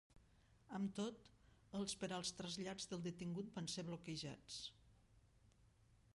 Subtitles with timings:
[0.77, 1.27] Amb tot,
[1.79, 4.61] els per als trasllats del detingut van ser bloquejats.